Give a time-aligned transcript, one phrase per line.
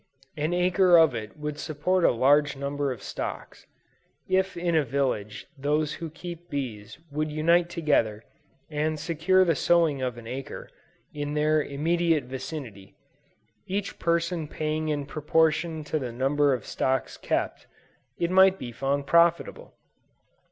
[0.35, 3.67] An acre of it would support a large number of stocks.
[4.27, 8.23] If in a village those who keep bees would unite together
[8.67, 10.69] and secure the sowing of an acre,
[11.13, 12.95] in their immediate vicinity,
[13.67, 17.67] each person paying in proportion to the number of stocks kept,
[18.17, 19.75] it might be found profitable.